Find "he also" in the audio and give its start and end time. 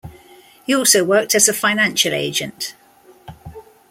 0.65-1.03